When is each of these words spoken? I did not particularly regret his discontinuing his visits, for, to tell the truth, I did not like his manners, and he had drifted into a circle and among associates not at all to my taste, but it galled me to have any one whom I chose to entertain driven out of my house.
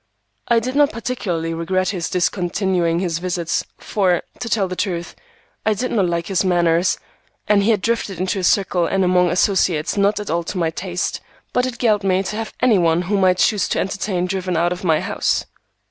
I 0.47 0.57
did 0.59 0.75
not 0.75 0.91
particularly 0.91 1.53
regret 1.53 1.89
his 1.89 2.09
discontinuing 2.09 2.97
his 2.97 3.19
visits, 3.19 3.63
for, 3.77 4.23
to 4.39 4.49
tell 4.49 4.67
the 4.67 4.75
truth, 4.75 5.15
I 5.63 5.75
did 5.75 5.91
not 5.91 6.07
like 6.07 6.25
his 6.25 6.43
manners, 6.43 6.97
and 7.47 7.61
he 7.61 7.69
had 7.69 7.81
drifted 7.83 8.19
into 8.19 8.39
a 8.39 8.43
circle 8.43 8.87
and 8.87 9.03
among 9.05 9.29
associates 9.29 9.97
not 9.97 10.19
at 10.19 10.31
all 10.31 10.43
to 10.45 10.57
my 10.57 10.71
taste, 10.71 11.21
but 11.53 11.67
it 11.67 11.77
galled 11.77 12.03
me 12.03 12.23
to 12.23 12.35
have 12.35 12.51
any 12.61 12.79
one 12.79 13.03
whom 13.03 13.23
I 13.23 13.35
chose 13.35 13.67
to 13.67 13.79
entertain 13.79 14.25
driven 14.25 14.57
out 14.57 14.71
of 14.73 14.83
my 14.83 15.01
house. 15.01 15.45